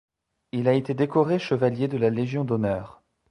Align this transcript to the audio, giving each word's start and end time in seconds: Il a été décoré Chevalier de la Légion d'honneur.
Il 0.51 0.67
a 0.67 0.73
été 0.73 0.95
décoré 0.95 1.37
Chevalier 1.37 1.87
de 1.87 1.97
la 1.97 2.09
Légion 2.09 2.43
d'honneur. 2.43 3.03